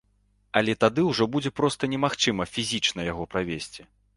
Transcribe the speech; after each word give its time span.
Але 0.61 0.73
тады 0.83 1.03
ўжо 1.09 1.27
будзе 1.35 1.51
проста 1.59 1.91
немагчыма 1.93 2.51
фізічна 2.55 3.01
яго 3.11 3.29
правесці. 3.37 3.81